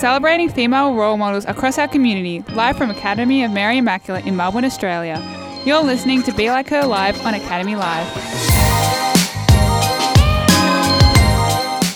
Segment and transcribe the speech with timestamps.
[0.00, 4.64] celebrating female role models across our community, live from Academy of Mary Immaculate in Melbourne,
[4.64, 5.20] Australia.
[5.66, 8.06] You're listening to Be Like Her Live on Academy Live.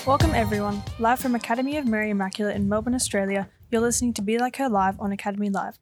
[0.05, 0.83] Welcome everyone.
[0.99, 4.69] Live from Academy of Mary Immaculate in Melbourne, Australia, you're listening to Be Like Her
[4.69, 5.79] Live on Academy Live.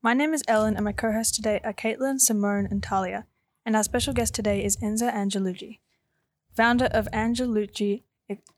[0.00, 3.26] My name is Ellen and my co-hosts today are Caitlin, Simone, and Talia.
[3.66, 5.80] And our special guest today is Enza Angelucci,
[6.56, 8.04] founder of Angelucci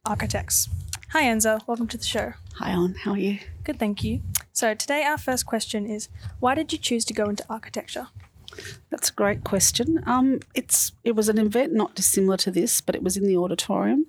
[0.06, 0.68] Architects.
[1.12, 1.66] Hi Enza.
[1.66, 2.34] welcome to the show.
[2.56, 2.94] Hi, Ellen.
[3.02, 3.38] How are you?
[3.64, 4.20] Good, thank you.
[4.52, 8.08] So today our first question is, why did you choose to go into architecture?
[8.90, 10.02] That's a great question.
[10.04, 13.38] Um, it's it was an event not dissimilar to this, but it was in the
[13.38, 14.06] auditorium,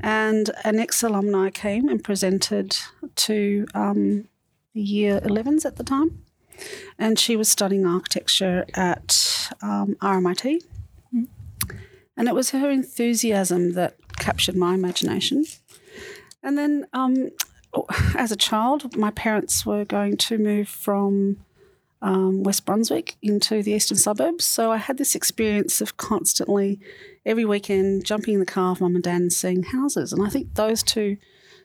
[0.00, 2.78] and an ex alumni came and presented
[3.16, 4.28] to um,
[4.72, 6.22] the year 11s at the time,
[6.98, 10.62] and she was studying architecture at um, RMIT,
[12.16, 15.44] and it was her enthusiasm that captured my imagination.
[16.46, 17.30] And then, um,
[18.16, 21.38] as a child, my parents were going to move from
[22.00, 24.44] um, West Brunswick into the eastern suburbs.
[24.44, 26.78] So I had this experience of constantly,
[27.24, 30.12] every weekend, jumping in the car with mum and dad and seeing houses.
[30.12, 31.16] And I think those two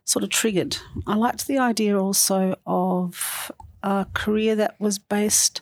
[0.03, 0.78] sort of triggered.
[1.06, 3.52] I liked the idea also of
[3.84, 5.61] a career that was based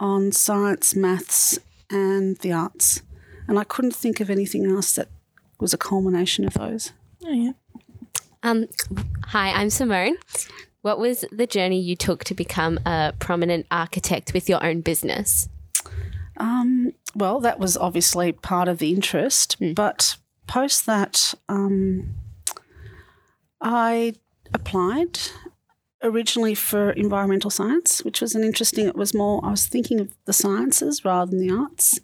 [0.00, 3.02] on science, maths, and the arts.
[3.46, 5.08] And I couldn't think of anything else that
[5.60, 6.92] was a culmination of those.
[7.24, 7.52] Oh yeah.
[8.42, 8.68] Um,
[9.26, 10.16] hi, I'm Simone.
[10.80, 15.48] What was the journey you took to become a prominent architect with your own business?
[16.38, 20.16] Um, well, that was obviously part of the interest, but
[20.46, 22.14] post that, um,
[23.60, 24.14] I
[24.54, 25.18] applied
[26.02, 28.86] originally for environmental science, which was an interesting.
[28.86, 32.00] It was more I was thinking of the sciences rather than the arts,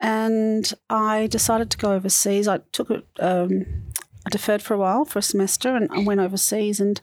[0.00, 2.48] and I decided to go overseas.
[2.48, 3.06] I took it.
[3.20, 3.66] Um,
[4.24, 6.80] I deferred for a while for a semester, and I went overseas.
[6.80, 7.00] And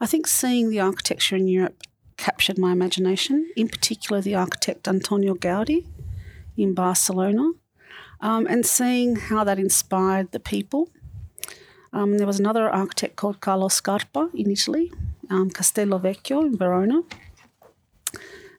[0.00, 1.82] I think seeing the architecture in Europe
[2.16, 3.50] captured my imagination.
[3.56, 5.86] In particular, the architect Antonio Gaudi
[6.56, 7.52] in Barcelona,
[8.20, 10.90] um, and seeing how that inspired the people.
[11.92, 14.90] Um, there was another architect called Carlo Scarpa in Italy,
[15.30, 17.02] um, Castello Vecchio in Verona.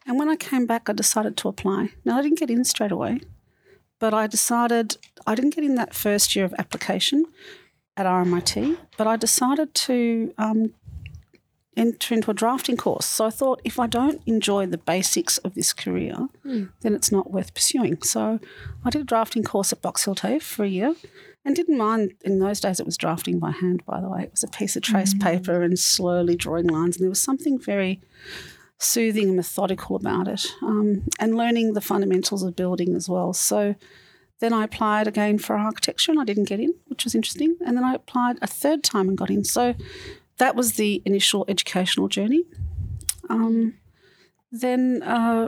[0.06, 1.90] And when I came back, I decided to apply.
[2.04, 3.22] Now, I didn't get in straight away,
[4.00, 7.26] but I decided I didn't get in that first year of application
[7.96, 10.74] at RMIT, but I decided to um,
[11.76, 13.06] enter into a drafting course.
[13.06, 16.28] So I thought if I don't enjoy the basics of this career,
[16.82, 18.02] then it's not worth pursuing.
[18.02, 18.40] So
[18.84, 20.96] I did a drafting course at Box Hill TAFE for a year
[21.46, 22.14] and didn't mind.
[22.24, 24.24] In those days, it was drafting by hand, by the way.
[24.24, 26.98] It was a piece of trace paper and slowly drawing lines.
[26.98, 28.02] And there was something very
[28.80, 33.34] soothing and methodical about it um, and learning the fundamentals of building as well.
[33.34, 33.76] So
[34.44, 37.56] then I applied again for architecture and I didn't get in, which was interesting.
[37.66, 39.44] And then I applied a third time and got in.
[39.44, 39.74] So
[40.38, 42.44] that was the initial educational journey.
[43.30, 43.76] Um,
[44.52, 45.48] then uh,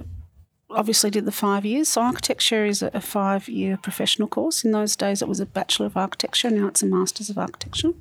[0.69, 1.89] obviously did the five years.
[1.89, 4.63] So architecture is a, a five-year professional course.
[4.63, 6.49] In those days, it was a bachelor of architecture.
[6.49, 7.93] Now it's a master's of architecture.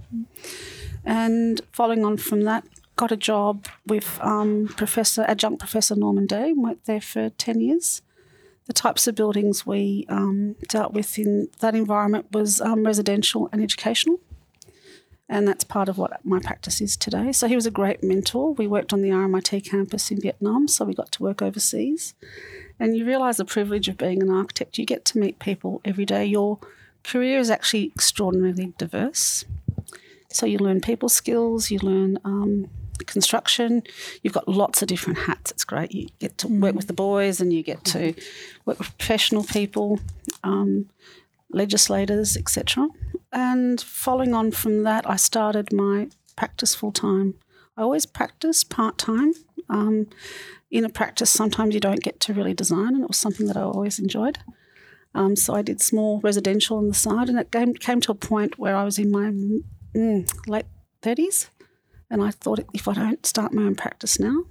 [1.05, 2.65] And following on from that,
[2.97, 6.53] got a job with um, Professor adjunct Professor Norman Day.
[6.53, 8.03] Worked there for ten years.
[8.67, 13.63] The types of buildings we um, dealt with in that environment was um, residential and
[13.63, 14.19] educational
[15.29, 17.33] and that's part of what my practice is today.
[17.33, 18.53] So he was a great mentor.
[18.53, 22.15] We worked on the RMIT campus in Vietnam, so we got to work overseas.
[22.79, 24.77] And you realise the privilege of being an architect.
[24.77, 26.27] You get to meet people every day.
[26.27, 26.59] Your
[27.05, 29.45] career is actually extraordinarily diverse.
[30.29, 32.69] So you learn people skills, you learn um,
[33.07, 33.83] construction.
[34.23, 35.51] You've got lots of different hats.
[35.51, 35.93] It's great.
[35.93, 38.15] You get to work with the boys, and you get to
[38.65, 40.01] work with professional people.
[40.43, 40.89] Um,
[41.55, 42.89] legislators, etc.
[43.33, 47.35] And following on from that, I started my practice full time.
[47.77, 49.33] I always practice part time.
[49.69, 50.09] Um,
[50.71, 53.57] in a practice, sometimes you don't get to really design, and it was something that
[53.57, 54.39] I always enjoyed.
[55.15, 58.17] Um, so I did small residential on the side, and it came, came to a
[58.17, 59.33] point where I was in my
[59.95, 60.67] mm, late
[61.03, 61.49] 30s,
[62.11, 64.45] and I thought if I don't start my own practice now,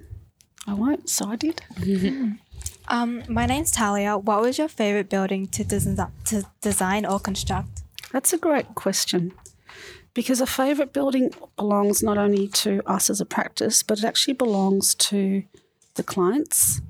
[0.67, 1.09] I won't.
[1.09, 1.61] So I did.
[2.89, 4.17] Um, my name's Talia.
[4.17, 5.95] What was your favorite building to, des-
[6.25, 7.81] to design or construct?
[8.11, 9.33] That's a great question
[10.13, 14.33] because a favourite building belongs not only to us as a practice, but it actually
[14.33, 15.43] belongs to
[15.95, 16.81] the clients.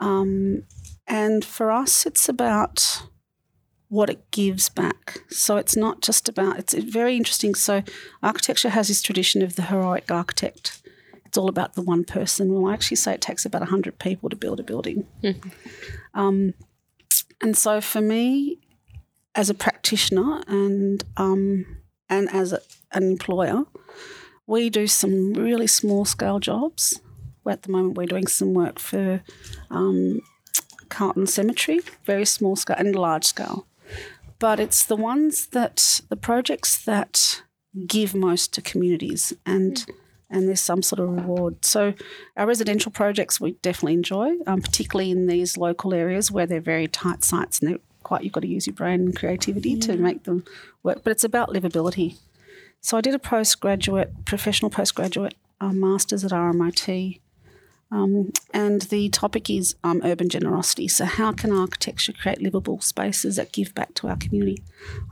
[0.00, 0.64] Um,
[1.06, 3.02] and for us, it's about
[3.88, 5.20] what it gives back.
[5.28, 7.54] So it's not just about, it's very interesting.
[7.54, 7.82] So
[8.22, 10.82] architecture has this tradition of the heroic architect.
[11.24, 12.52] It's all about the one person.
[12.52, 15.06] Well, I actually say it takes about 100 people to build a building.
[16.14, 16.54] um,
[17.40, 18.58] and so for me,
[19.34, 21.66] as a practitioner and um,
[22.08, 22.60] and as a,
[22.92, 23.64] an employer,
[24.46, 27.00] we do some really small scale jobs.
[27.48, 29.22] At the moment, we're doing some work for
[29.70, 30.20] um,
[30.88, 33.66] Carlton Cemetery, very small scale and large scale.
[34.38, 37.42] But it's the ones that, the projects that
[37.86, 39.84] give most to communities and
[40.28, 41.64] and there's some sort of reward.
[41.64, 41.94] So
[42.36, 46.88] our residential projects we definitely enjoy, um, particularly in these local areas where they're very
[46.88, 50.24] tight sites and they're quite you've got to use your brain and creativity to make
[50.24, 50.44] them
[50.82, 51.02] work.
[51.04, 52.16] But it's about livability.
[52.80, 57.20] So I did a postgraduate, professional postgraduate um, masters at RMIT.
[57.90, 60.88] Um, and the topic is um, urban generosity.
[60.88, 64.62] So, how can architecture create livable spaces that give back to our community?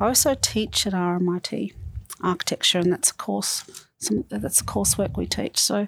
[0.01, 1.73] I also teach at RMIT
[2.21, 3.87] architecture, and that's a course.
[3.99, 5.59] Some, that's the coursework we teach.
[5.59, 5.87] So,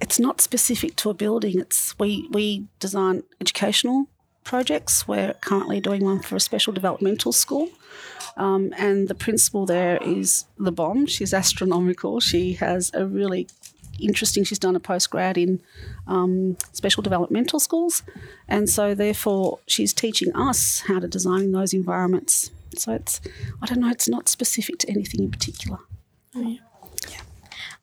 [0.00, 1.58] it's not specific to a building.
[1.58, 4.06] It's we we design educational
[4.44, 5.08] projects.
[5.08, 7.68] We're currently doing one for a special developmental school.
[8.36, 11.06] Um, and the principal there is the bomb.
[11.06, 12.20] She's astronomical.
[12.20, 13.48] She has a really
[13.98, 14.44] interesting.
[14.44, 15.60] She's done a postgrad in
[16.06, 18.02] um, special developmental schools,
[18.48, 22.50] and so therefore she's teaching us how to design in those environments.
[22.76, 23.20] So it's
[23.60, 23.90] I don't know.
[23.90, 25.78] It's not specific to anything in particular.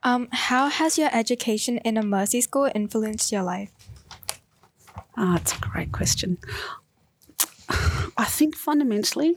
[0.01, 3.71] Um, how has your education in a Mercy school influenced your life?
[5.17, 6.37] Ah, it's a great question.
[7.69, 9.35] I think fundamentally,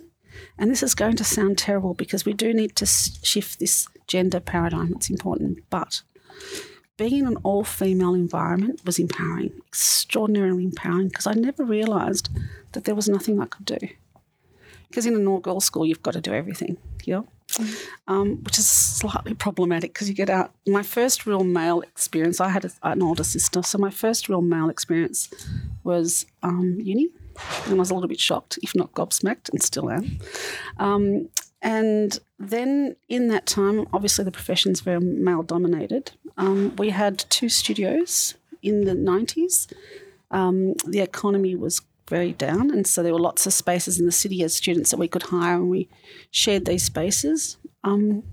[0.57, 4.39] and this is going to sound terrible because we do need to shift this gender
[4.41, 4.93] paradigm.
[4.95, 6.03] It's important, but
[6.97, 12.29] being in an all female environment was empowering, extraordinarily empowering, because I never realised
[12.73, 13.79] that there was nothing I could do.
[14.89, 17.23] Because in an all girls school, you've got to do everything, yeah?
[18.07, 20.53] Um, which is slightly problematic because you get out.
[20.67, 24.43] My first real male experience, I had a, an older sister, so my first real
[24.43, 25.31] male experience
[25.83, 27.09] was um, uni,
[27.65, 30.19] and I was a little bit shocked, if not gobsmacked, and still am.
[30.79, 31.29] Um,
[31.63, 36.13] and then in that time, obviously the profession's very male dominated.
[36.37, 39.73] Um, we had two studios in the 90s.
[40.33, 44.13] Um, the economy was very down, and so there were lots of spaces in the
[44.13, 45.89] city as students that we could hire, and we
[46.31, 47.59] shared these spaces.
[47.85, 48.25] Um,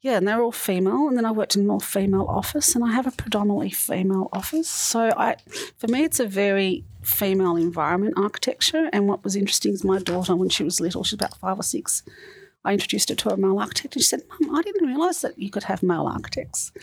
[0.00, 1.08] yeah, and they were all female.
[1.08, 4.28] And then I worked in an all female office, and I have a predominantly female
[4.32, 4.68] office.
[4.68, 5.36] So I,
[5.76, 8.90] for me, it's a very female environment architecture.
[8.92, 11.62] And what was interesting is my daughter, when she was little, she's about five or
[11.62, 12.02] six.
[12.64, 15.38] I introduced her to a male architect, and she said, "Mum, I didn't realise that
[15.38, 16.72] you could have male architects."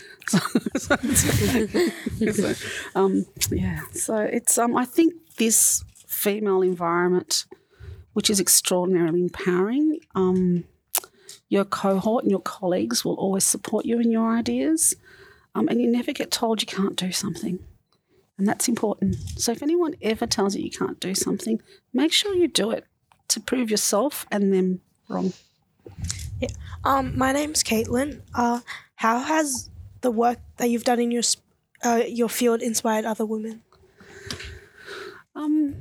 [2.32, 2.54] So,
[2.94, 7.44] um, yeah, so it's um, I think this female environment,
[8.14, 10.00] which is extraordinarily empowering.
[10.14, 10.64] Um,
[11.48, 14.94] your cohort and your colleagues will always support you in your ideas,
[15.54, 17.60] um, and you never get told you can't do something.
[18.38, 19.16] And that's important.
[19.36, 21.60] So if anyone ever tells you you can't do something,
[21.92, 22.84] make sure you do it
[23.28, 25.32] to prove yourself and them wrong.
[26.40, 26.48] Yeah.
[26.84, 28.20] Um, my name's Caitlin.
[28.34, 28.60] Uh,
[28.96, 29.70] how has
[30.02, 31.22] the work that you've done in your
[31.84, 33.62] uh, your field inspired other women?
[35.34, 35.74] Um,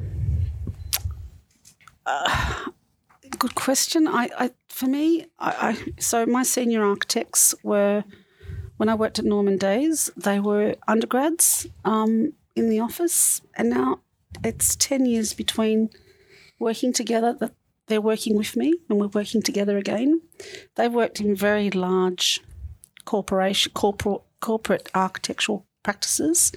[2.06, 2.66] uh,
[3.38, 4.08] good question.
[4.08, 8.04] I, I for me, I, I so my senior architects were
[8.78, 10.10] when I worked at Norman Day's.
[10.16, 14.00] They were undergrads um, in the office, and now
[14.44, 15.90] it's ten years between
[16.60, 17.34] working together.
[17.34, 17.54] That
[17.88, 20.22] they're working with me, and we're working together again.
[20.76, 22.42] They've worked in very large
[23.06, 26.52] corporation, corporate, corporate architectural practices,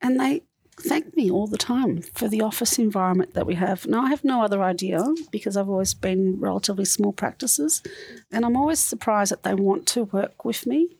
[0.00, 0.42] and they
[0.78, 3.86] thank me all the time for the office environment that we have.
[3.86, 7.82] Now, I have no other idea because I've always been relatively small practices,
[8.30, 10.96] and I'm always surprised that they want to work with me.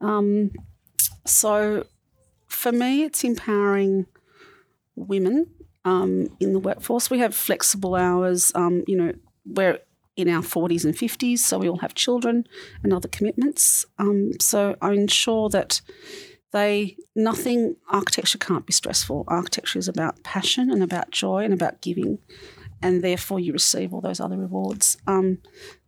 [0.00, 0.52] Um,
[1.26, 1.86] so,
[2.50, 4.06] for me, it's empowering
[4.96, 5.46] women
[5.84, 7.10] um, in the workforce.
[7.10, 8.52] We have flexible hours.
[8.54, 9.12] Um, you know,
[9.46, 9.78] we're
[10.16, 12.46] in our 40s and 50s, so we all have children
[12.82, 13.86] and other commitments.
[13.98, 15.80] Um, so I ensure that
[16.52, 19.24] they nothing architecture can't be stressful.
[19.28, 22.18] Architecture is about passion and about joy and about giving,
[22.82, 24.96] and therefore you receive all those other rewards.
[25.06, 25.38] Um,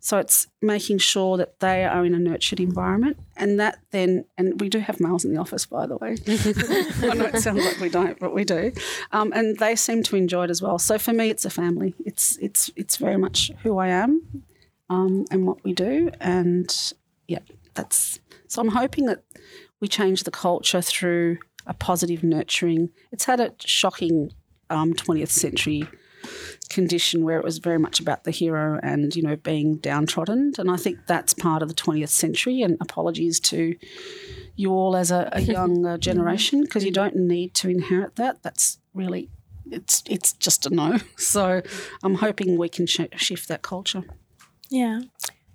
[0.01, 4.61] so it's making sure that they are in a nurtured environment, and that then and
[4.61, 6.17] we do have males in the office, by the way.
[7.09, 8.73] I know it sounds like we don't, but we do,
[9.13, 10.79] um, and they seem to enjoy it as well.
[10.79, 11.95] So for me, it's a family.
[12.05, 14.45] It's it's it's very much who I am,
[14.91, 16.93] um, and what we do, and
[17.29, 17.41] yeah,
[17.75, 18.21] that's.
[18.49, 19.23] So I'm hoping that
[19.81, 22.91] we change the culture through a positive nurturing.
[23.13, 24.33] It's had a shocking
[24.69, 25.87] um, 20th century
[26.71, 30.71] condition where it was very much about the hero and you know being downtrodden and
[30.71, 33.77] i think that's part of the 20th century and apologies to
[34.57, 38.79] you all as a, a younger generation because you don't need to inherit that that's
[38.95, 39.29] really
[39.71, 41.63] it's it's just a no so
[42.03, 44.05] i'm hoping we can sh- shift that culture
[44.71, 45.01] Yeah.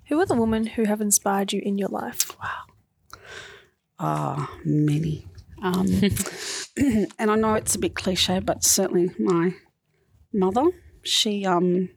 [0.08, 2.32] Who are the women who have inspired you in your life?
[2.40, 3.18] Wow.
[3.98, 5.26] Ah, many.
[5.60, 5.86] Um,
[7.18, 9.54] and I know it's a bit cliche, but certainly my
[10.32, 10.66] mother,
[11.02, 11.90] she um,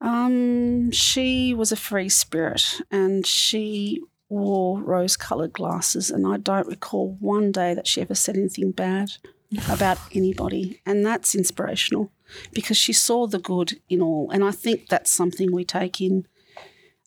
[0.00, 7.16] um, she was a free spirit, and she wore rose-colored glasses, and I don't recall
[7.20, 9.12] one day that she ever said anything bad
[9.70, 12.10] about anybody, and that's inspirational
[12.52, 16.26] because she saw the good in all, and I think that's something we take in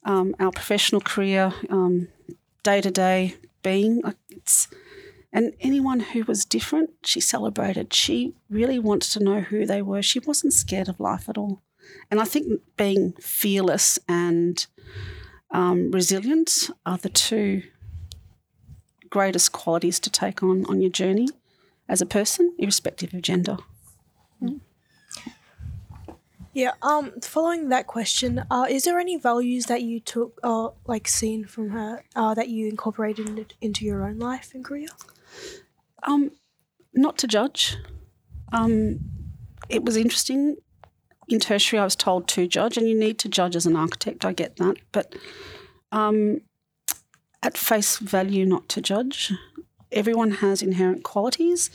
[0.03, 1.51] um, our professional career,
[2.63, 4.01] day to day being.
[4.29, 4.67] It's,
[5.35, 7.93] and anyone who was different, she celebrated.
[7.93, 10.01] She really wanted to know who they were.
[10.01, 11.61] She wasn't scared of life at all.
[12.09, 14.65] And I think being fearless and
[15.51, 17.63] um, resilient are the two
[19.09, 21.27] greatest qualities to take on on your journey
[21.89, 23.57] as a person, irrespective of gender.
[26.53, 26.71] Yeah.
[26.81, 27.11] Um.
[27.21, 31.71] Following that question, uh, is there any values that you took, uh, like seen from
[31.71, 34.87] her, uh, that you incorporated into your own life and career?
[36.03, 36.31] Um,
[36.93, 37.77] not to judge.
[38.53, 38.99] Um,
[39.69, 40.57] it was interesting.
[41.27, 44.23] In tertiary, I was told to judge, and you need to judge as an architect.
[44.25, 45.15] I get that, but
[45.91, 46.41] um,
[47.41, 49.33] at face value, not to judge.
[49.91, 51.71] Everyone has inherent qualities,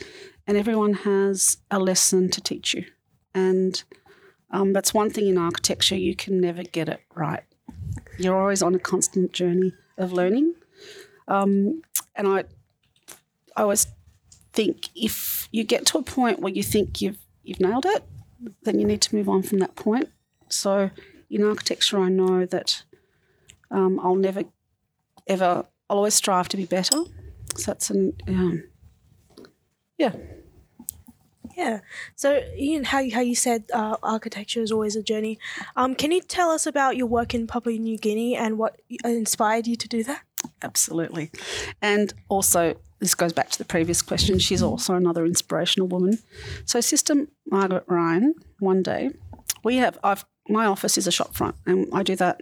[0.47, 2.85] and everyone has a lesson to teach you.
[3.33, 3.83] And
[4.51, 7.43] um, that's one thing in architecture, you can never get it right.
[8.17, 10.53] You're always on a constant journey of learning.
[11.27, 11.81] Um,
[12.15, 12.43] and I,
[13.55, 13.87] I always
[14.53, 18.03] think if you get to a point where you think you've, you've nailed it,
[18.63, 20.09] then you need to move on from that point.
[20.49, 20.89] So
[21.29, 22.83] in architecture, I know that
[23.69, 24.43] um, I'll never,
[25.27, 26.97] ever, I'll always strive to be better.
[27.55, 28.63] So that's an, um,
[29.97, 30.13] yeah.
[31.55, 31.81] Yeah.
[32.15, 35.37] So, Ian, how you, how you said uh, architecture is always a journey.
[35.75, 39.67] Um, can you tell us about your work in Papua New Guinea and what inspired
[39.67, 40.23] you to do that?
[40.63, 41.29] Absolutely.
[41.81, 44.37] And also, this goes back to the previous question.
[44.37, 46.19] She's also another inspirational woman.
[46.65, 49.09] So, Sister Margaret Ryan, one day,
[49.63, 52.41] we have, I've, my office is a shop front, and I do that.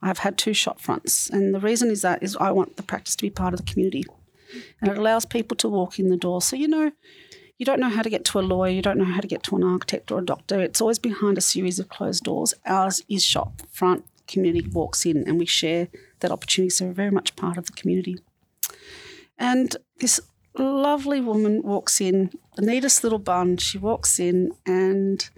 [0.00, 1.28] I've had two shop fronts.
[1.28, 3.70] And the reason is that is I want the practice to be part of the
[3.70, 4.04] community.
[4.80, 6.40] And it allows people to walk in the door.
[6.40, 6.92] So, you know,
[7.58, 9.42] you don't know how to get to a lawyer, you don't know how to get
[9.44, 10.60] to an architect or a doctor.
[10.60, 12.54] It's always behind a series of closed doors.
[12.64, 15.88] Ours is shop front, community walks in, and we share
[16.20, 16.70] that opportunity.
[16.70, 18.18] So we're very much part of the community.
[19.38, 20.20] And this
[20.56, 23.56] lovely woman walks in, the neatest little bun.
[23.56, 25.28] She walks in and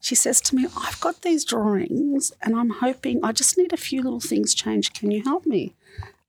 [0.00, 3.76] she says to me, I've got these drawings and I'm hoping I just need a
[3.76, 4.94] few little things changed.
[4.94, 5.74] Can you help me?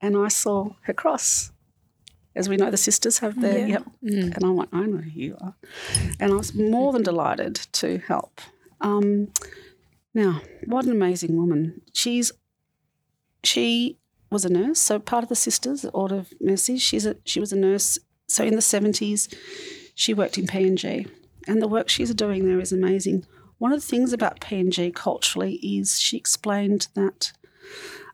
[0.00, 1.52] And I saw her cross.
[2.34, 3.66] As we know, the sisters have their, Yeah.
[3.66, 3.82] yep.
[4.02, 5.54] And I'm like, I know who you are.
[6.20, 8.42] And I was more than delighted to help.
[8.82, 9.28] Um,
[10.12, 11.80] now, what an amazing woman.
[11.94, 12.32] She's
[13.42, 13.96] she
[14.30, 16.78] was a nurse, so part of the sisters, Order of Mercy.
[16.78, 17.98] She's a she was a nurse.
[18.28, 19.28] So in the seventies,
[19.94, 21.08] she worked in PNG,
[21.46, 23.24] and the work she's doing there is amazing.
[23.58, 27.32] One of the things about PNG culturally is she explained that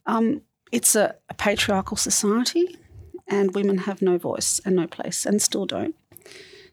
[0.06, 2.76] um, it's a, a patriarchal society,
[3.26, 5.94] and women have no voice and no place, and still don't.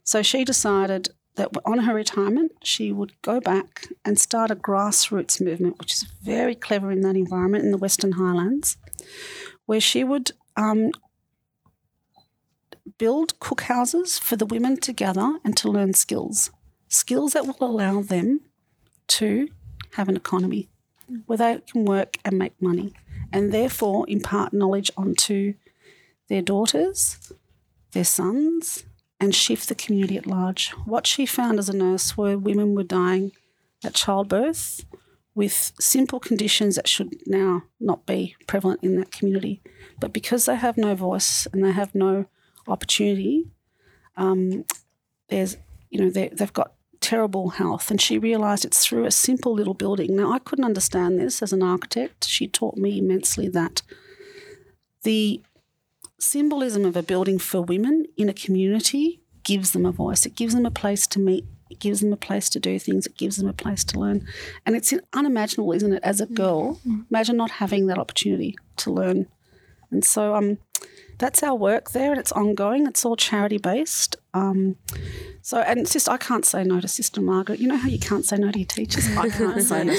[0.04, 5.40] So she decided that on her retirement, she would go back and start a grassroots
[5.40, 8.78] movement, which is very clever in that environment in the Western Highlands,
[9.66, 10.92] where she would um,
[12.98, 16.52] build cookhouses for the women to gather and to learn skills,
[16.88, 18.42] skills that will allow them
[19.08, 19.48] to
[19.94, 20.70] have an economy
[21.26, 22.94] where they can work and make money,
[23.32, 25.56] and therefore impart knowledge onto
[26.28, 27.32] their daughters,
[27.92, 28.86] their sons,
[29.20, 30.70] and shift the community at large.
[30.86, 33.32] What she found as a nurse were women were dying
[33.84, 34.86] at childbirth
[35.36, 39.62] with simple conditions that should now not be prevalent in that community.
[40.00, 42.26] But because they have no voice and they have no
[42.68, 43.48] opportunity,
[44.18, 44.66] um,
[45.30, 45.58] there's,
[45.90, 47.90] you know, they- they've got terrible health.
[47.90, 50.16] And she realised it's through a simple little building.
[50.16, 52.26] Now, I couldn't understand this as an architect.
[52.26, 53.82] She taught me immensely that
[55.04, 55.42] the
[56.20, 60.26] symbolism of a building for women in a community gives them a voice.
[60.26, 61.46] It gives them a place to meet.
[61.70, 63.06] It gives them a place to do things.
[63.06, 64.26] It gives them a place to learn.
[64.66, 66.80] And it's unimaginable, isn't it, as a girl?
[67.12, 69.28] Imagine not having that opportunity to learn.
[69.92, 70.58] And so um,
[71.20, 72.88] that's our work there, and it's ongoing.
[72.88, 74.16] It's all charity based.
[74.34, 74.78] Um,
[75.42, 77.60] so, and sister, I can't say no to Sister Margaret.
[77.60, 79.06] You know how you can't say no to your teachers.
[79.18, 79.94] I can't say no.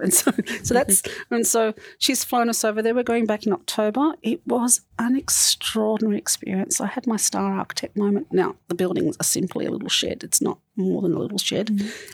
[0.00, 0.32] And so,
[0.62, 2.94] so that's and so she's flown us over there.
[2.94, 4.14] We're going back in October.
[4.22, 6.80] It was an extraordinary experience.
[6.80, 8.28] I had my star architect moment.
[8.30, 10.22] Now the buildings are simply a little shed.
[10.22, 11.70] It's not more than a little shed,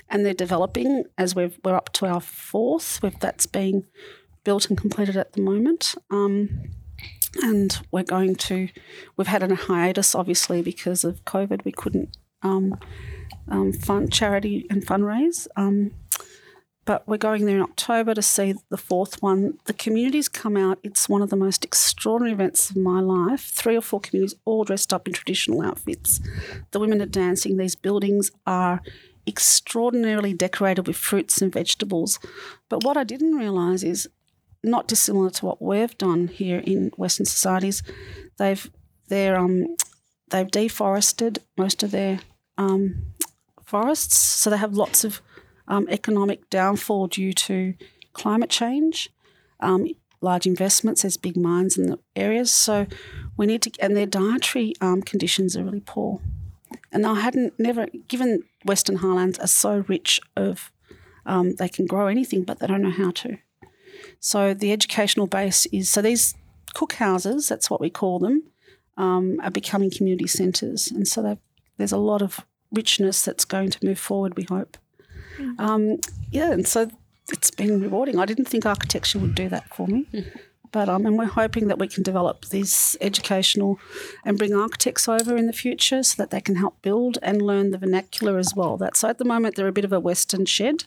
[0.08, 3.02] and they're developing as we've, we're up to our fourth.
[3.02, 3.84] With that's being
[4.44, 5.94] built and completed at the moment.
[6.10, 6.70] Um,
[7.42, 8.68] and we're going to.
[9.16, 11.64] We've had a hiatus, obviously, because of COVID.
[11.64, 12.78] We couldn't um,
[13.48, 15.46] um, fund charity and fundraise.
[15.56, 15.92] Um,
[16.86, 19.58] but we're going there in October to see the fourth one.
[19.64, 20.78] The communities come out.
[20.84, 23.40] It's one of the most extraordinary events of my life.
[23.40, 26.20] Three or four communities all dressed up in traditional outfits.
[26.70, 27.56] The women are dancing.
[27.56, 28.80] These buildings are
[29.26, 32.20] extraordinarily decorated with fruits and vegetables.
[32.68, 34.08] But what I didn't realise is
[34.66, 37.82] not dissimilar to what we've done here in Western societies.
[38.38, 38.70] They've
[39.08, 39.76] they're um,
[40.30, 42.20] they've deforested most of their
[42.58, 43.12] um,
[43.62, 45.22] forests, so they have lots of
[45.68, 47.74] um, economic downfall due to
[48.12, 49.10] climate change,
[49.60, 49.88] um,
[50.20, 51.02] large investments.
[51.02, 52.86] There's big mines in the areas, so
[53.36, 53.70] we need to.
[53.80, 56.20] And their dietary um, conditions are really poor.
[56.92, 60.72] And I hadn't never given Western Highlands are so rich of
[61.24, 63.38] um, they can grow anything, but they don't know how to.
[64.26, 66.34] So the educational base is so these
[66.74, 68.42] cookhouses, that's what we call them,
[68.96, 71.38] um, are becoming community centres, and so
[71.76, 72.40] there's a lot of
[72.72, 74.36] richness that's going to move forward.
[74.36, 74.78] We hope.
[75.38, 75.60] Mm.
[75.60, 75.98] Um,
[76.32, 76.90] yeah, and so
[77.30, 78.18] it's been rewarding.
[78.18, 80.08] I didn't think architecture would do that for me.
[80.12, 80.40] Mm.
[80.76, 83.80] But um, and we're hoping that we can develop this educational
[84.26, 87.70] and bring architects over in the future so that they can help build and learn
[87.70, 88.76] the vernacular as well.
[88.76, 90.84] That so at the moment they're a bit of a Western shed,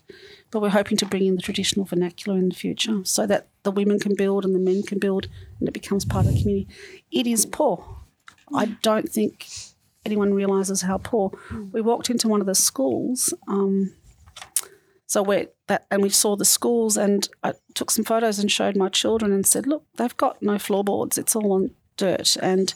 [0.52, 3.72] but we're hoping to bring in the traditional vernacular in the future so that the
[3.72, 5.26] women can build and the men can build
[5.60, 6.68] and it becomes part of the community.
[7.10, 7.84] It is poor.
[8.54, 9.48] I don't think
[10.06, 11.32] anyone realises how poor.
[11.72, 13.34] We walked into one of the schools.
[13.48, 13.96] Um,
[15.10, 18.76] so we that and we saw the schools and I took some photos and showed
[18.76, 21.18] my children and said, look, they've got no floorboards.
[21.18, 22.38] It's all on dirt.
[22.38, 22.76] And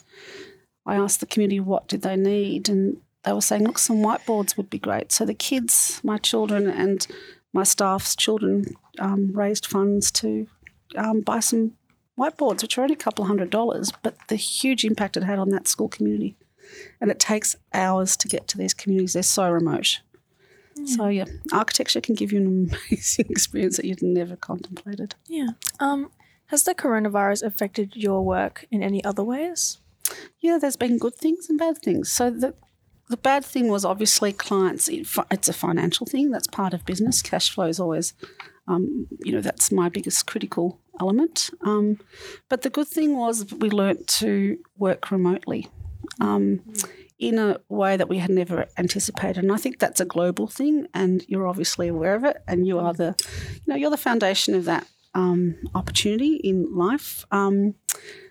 [0.84, 4.56] I asked the community what did they need and they were saying, look, some whiteboards
[4.56, 5.12] would be great.
[5.12, 7.06] So the kids, my children and
[7.52, 8.64] my staff's children
[8.98, 10.48] um, raised funds to
[10.96, 11.74] um, buy some
[12.18, 15.50] whiteboards, which are only a couple hundred dollars, but the huge impact it had on
[15.50, 16.36] that school community.
[17.00, 19.12] And it takes hours to get to these communities.
[19.12, 20.00] They're so remote.
[20.86, 25.14] So yeah, architecture can give you an amazing experience that you'd never contemplated.
[25.28, 25.50] Yeah.
[25.80, 26.10] Um,
[26.46, 29.78] has the coronavirus affected your work in any other ways?
[30.40, 32.12] Yeah, there's been good things and bad things.
[32.12, 32.54] So the
[33.08, 34.88] the bad thing was obviously clients.
[34.88, 36.30] It's a financial thing.
[36.30, 37.20] That's part of business.
[37.20, 38.14] Cash flow is always,
[38.66, 41.50] um, you know, that's my biggest critical element.
[41.60, 41.98] Um,
[42.48, 45.68] but the good thing was we learnt to work remotely.
[46.18, 46.62] Um,
[47.28, 49.42] in a way that we had never anticipated.
[49.42, 52.78] And I think that's a global thing, and you're obviously aware of it, and you
[52.78, 53.14] are the,
[53.54, 57.24] you know, you're the foundation of that um, opportunity in life.
[57.30, 57.76] Um,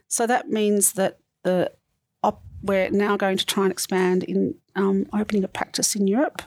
[0.08, 1.72] so that means that the
[2.22, 6.44] op- we're now going to try and expand in um, opening a practice in Europe,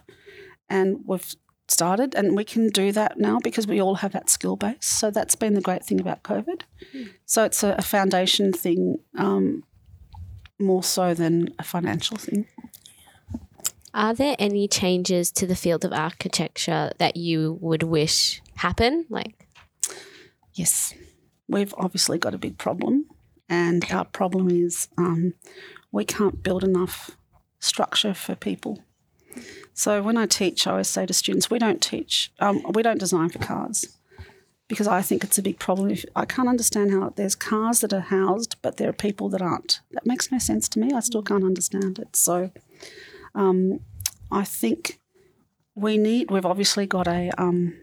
[0.69, 1.35] and we've
[1.69, 4.87] started, and we can do that now because we all have that skill base.
[4.87, 6.63] So that's been the great thing about COVID.
[6.95, 7.09] Mm.
[7.25, 9.65] So it's a, a foundation thing um,
[10.59, 12.47] more so than a financial thing.
[13.95, 19.07] Are there any changes to the field of architecture that you would wish happen?
[19.09, 19.49] Like,
[20.53, 20.93] yes,
[21.49, 23.07] we've obviously got a big problem,
[23.49, 25.35] and our problem is um,
[25.93, 27.17] we can't build enough
[27.59, 28.85] structure for people.
[29.73, 33.01] So when I teach, I always say to students, we don't teach, um, we don't
[33.01, 33.96] design for cars
[34.69, 35.91] because I think it's a big problem.
[35.91, 39.43] If, I can't understand how there's cars that are housed, but there are people that
[39.43, 39.81] aren't.
[39.93, 40.91] That makes no sense to me.
[40.93, 42.17] I still can't understand it.
[42.17, 42.51] So
[43.35, 43.81] um,
[44.31, 44.99] I think
[45.75, 46.31] we need.
[46.31, 47.77] We've obviously got a um,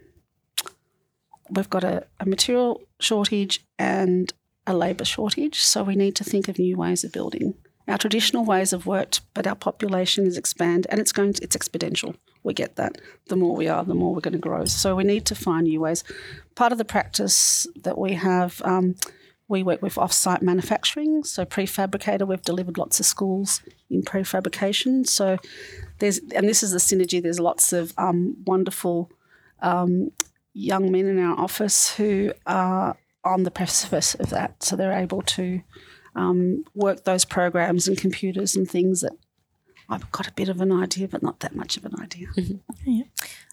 [1.50, 4.34] we've got a, a material shortage and
[4.68, 5.60] a labour shortage.
[5.62, 7.56] So we need to think of new ways of building.
[7.88, 11.58] Our traditional ways have worked, but our population is expand and it's going to, it's
[11.58, 12.16] exponential.
[12.44, 12.98] We get that.
[13.28, 14.66] The more we are, the more we're going to grow.
[14.66, 16.04] So we need to find new ways.
[16.56, 18.96] Part of the practice that we have, um,
[19.48, 21.24] we work with off-site manufacturing.
[21.24, 25.06] So prefabricator, we've delivered lots of schools in prefabrication.
[25.08, 25.38] So
[26.00, 27.22] there's, and this is the synergy.
[27.22, 29.12] There's lots of um, wonderful
[29.62, 30.12] um,
[30.54, 34.64] young men in our office who are on the precipice of that.
[34.64, 35.62] So they're able to
[36.16, 39.14] um, work those programs and computers and things that
[39.90, 42.28] I've got a bit of an idea, but not that much of an idea.
[42.38, 42.92] Mm-hmm.
[42.92, 43.04] Yeah.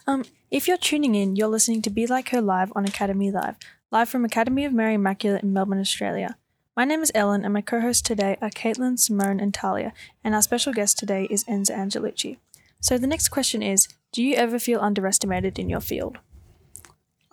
[0.06, 3.56] Um, if you're tuning in, you're listening to Be Like Her Live on Academy Live,
[3.90, 6.36] live from Academy of Mary Immaculate in Melbourne, Australia.
[6.76, 9.92] My name is Ellen, and my co hosts today are Caitlin, Simone, and Talia,
[10.24, 12.38] and our special guest today is Enza Angelucci.
[12.80, 16.18] So the next question is Do you ever feel underestimated in your field?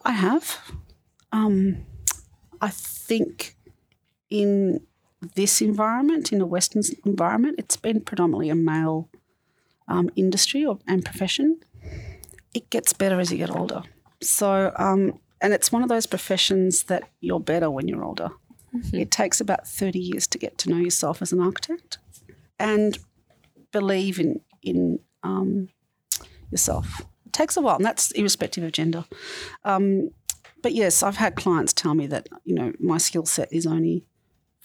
[0.04, 0.60] I have.
[1.32, 1.86] Um,
[2.60, 3.56] I think
[4.30, 4.82] in
[5.36, 9.10] this environment, in a Western environment, it's been predominantly a male
[9.88, 11.60] um, industry or, and profession.
[12.54, 13.84] It gets better as you get older.
[14.22, 18.30] So, um, and it's one of those professions that you're better when you're older.
[18.94, 21.98] It takes about 30 years to get to know yourself as an architect
[22.60, 22.98] and
[23.72, 25.70] believe in, in um,
[26.52, 27.02] yourself.
[27.26, 29.06] It takes a while, and that's irrespective of gender.
[29.64, 30.12] Um,
[30.62, 34.04] but yes, I've had clients tell me that, you know, my skill set is only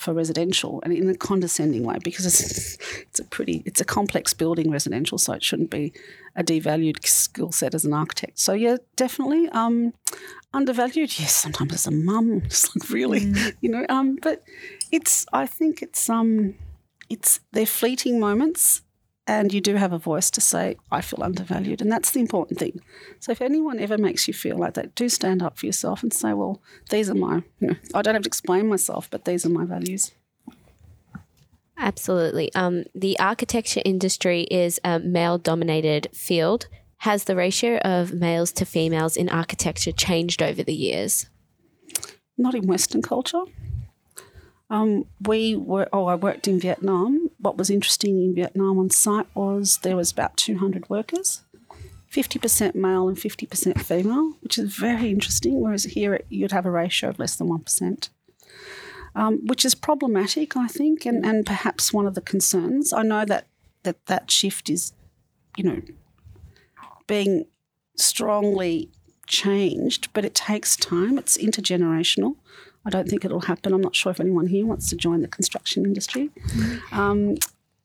[0.02, 4.34] for residential and in a condescending way because it's it's a pretty it's a complex
[4.34, 5.92] building residential so it shouldn't be
[6.34, 9.94] a devalued skill set as an architect so yeah definitely um
[10.52, 13.54] undervalued yes sometimes as a mum it's like really mm.
[13.60, 14.42] you know um but
[14.90, 16.54] it's i think it's um
[17.08, 18.82] it's they're fleeting moments
[19.32, 21.80] and you do have a voice to say, I feel undervalued.
[21.80, 22.80] And that's the important thing.
[23.18, 26.12] So if anyone ever makes you feel like that, do stand up for yourself and
[26.12, 29.46] say, well, these are my, you know, I don't have to explain myself, but these
[29.46, 30.12] are my values.
[31.78, 32.54] Absolutely.
[32.54, 36.68] Um, the architecture industry is a male dominated field.
[36.98, 41.28] Has the ratio of males to females in architecture changed over the years?
[42.36, 43.42] Not in Western culture.
[44.72, 47.28] Um, we were, oh, I worked in Vietnam.
[47.38, 51.42] What was interesting in Vietnam on site was there was about 200 workers,
[52.10, 55.60] 50% male and 50% female, which is very interesting.
[55.60, 58.08] Whereas here you'd have a ratio of less than 1%.
[59.14, 62.94] Um, which is problematic, I think, and, and perhaps one of the concerns.
[62.94, 63.48] I know that,
[63.82, 64.94] that that shift is,
[65.58, 65.82] you know,
[67.06, 67.44] being
[67.98, 68.88] strongly
[69.26, 71.18] changed, but it takes time.
[71.18, 72.36] It's intergenerational.
[72.84, 73.72] I don't think it'll happen.
[73.72, 76.30] I'm not sure if anyone here wants to join the construction industry.
[76.90, 77.36] Um,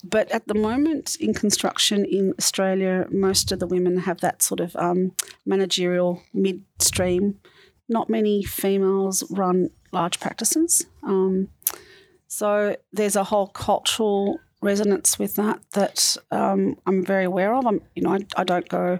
[0.03, 4.59] but at the moment in construction in Australia, most of the women have that sort
[4.59, 5.13] of um,
[5.45, 7.39] managerial midstream.
[7.89, 10.85] Not many females run large practices.
[11.03, 11.49] Um,
[12.27, 17.65] so there's a whole cultural resonance with that that um, I'm very aware of.
[17.65, 18.99] I'm, you know, I, I don't go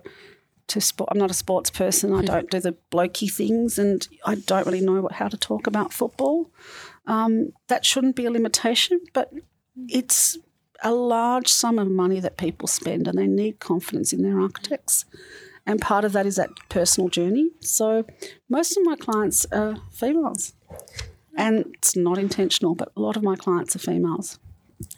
[0.67, 1.09] to sport.
[1.11, 2.13] I'm not a sports person.
[2.13, 5.67] I don't do the blokey things, and I don't really know what, how to talk
[5.67, 6.51] about football.
[7.05, 9.31] Um, that shouldn't be a limitation, but
[9.87, 10.37] it's
[10.83, 15.05] a large sum of money that people spend, and they need confidence in their architects.
[15.65, 17.49] And part of that is that personal journey.
[17.61, 18.05] So
[18.49, 20.53] most of my clients are females,
[21.35, 24.39] and it's not intentional, but a lot of my clients are females.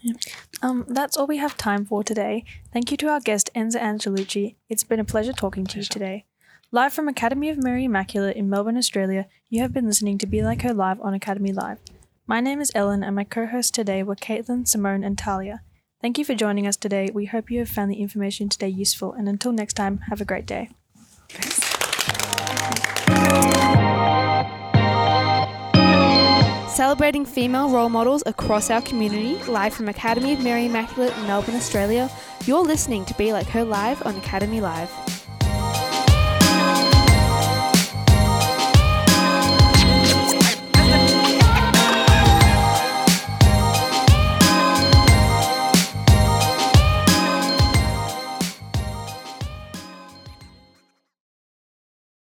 [0.02, 0.14] Yeah.
[0.62, 2.44] Um, that's all we have time for today.
[2.72, 4.56] Thank you to our guest Enza Angelucci.
[4.68, 6.24] It's been a pleasure talking to you today.
[6.72, 10.42] Live from Academy of Mary Immaculate in Melbourne, Australia, you have been listening to Be
[10.42, 11.78] Like Her Live on Academy Live.
[12.28, 15.62] My name is Ellen, and my co hosts today were Caitlin, Simone, and Talia.
[16.00, 17.10] Thank you for joining us today.
[17.12, 20.24] We hope you have found the information today useful, and until next time, have a
[20.24, 20.70] great day.
[21.28, 21.60] Thanks.
[26.80, 31.54] Celebrating female role models across our community, live from Academy of Mary Immaculate in Melbourne,
[31.54, 32.08] Australia,
[32.46, 35.19] you're listening to Be Like Her Live on Academy Live.